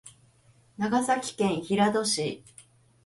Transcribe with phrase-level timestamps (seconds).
[0.79, 2.43] 長崎県平戸市